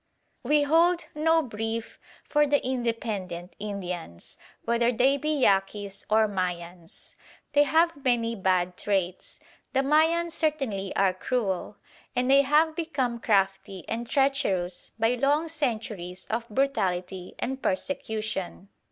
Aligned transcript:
We 0.41 0.63
hold 0.63 1.05
no 1.13 1.43
brief 1.43 1.99
for 2.27 2.47
the 2.47 2.59
independent 2.65 3.55
Indians, 3.59 4.35
whether 4.65 4.91
they 4.91 5.15
be 5.17 5.29
Yaquis 5.29 6.05
or 6.09 6.27
Mayans. 6.27 7.13
They 7.53 7.65
have 7.65 8.03
many 8.03 8.33
bad 8.33 8.77
traits. 8.77 9.39
The 9.73 9.81
Mayans 9.81 10.31
certainly 10.31 10.91
are 10.95 11.13
cruel, 11.13 11.77
and 12.15 12.31
they 12.31 12.41
have 12.41 12.75
become 12.75 13.19
crafty 13.19 13.85
and 13.87 14.09
treacherous 14.09 14.91
by 14.97 15.13
long 15.13 15.47
centuries 15.47 16.25
of 16.31 16.49
brutality 16.49 17.35
and 17.37 17.61
persecution. 17.61 18.69